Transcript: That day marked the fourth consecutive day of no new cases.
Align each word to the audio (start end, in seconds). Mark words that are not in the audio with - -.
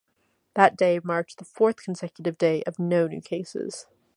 That 0.55 0.75
day 0.77 0.99
marked 1.03 1.37
the 1.37 1.45
fourth 1.45 1.83
consecutive 1.83 2.35
day 2.39 2.63
of 2.63 2.79
no 2.79 3.05
new 3.05 3.21
cases. 3.21 3.85